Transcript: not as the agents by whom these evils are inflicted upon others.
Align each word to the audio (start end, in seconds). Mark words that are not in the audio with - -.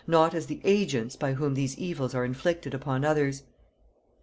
not 0.07 0.33
as 0.33 0.47
the 0.47 0.59
agents 0.63 1.15
by 1.15 1.33
whom 1.35 1.53
these 1.53 1.77
evils 1.77 2.15
are 2.15 2.25
inflicted 2.25 2.73
upon 2.73 3.05
others. 3.05 3.43